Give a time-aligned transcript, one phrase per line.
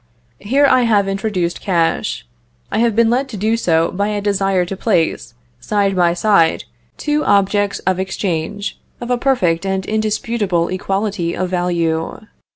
[0.39, 2.25] Here I have introduced cash;
[2.71, 6.63] I have been led to do so by a desire to place, side by side,
[6.97, 12.17] two objects of exchange, of a perfect and indisputable equality of value.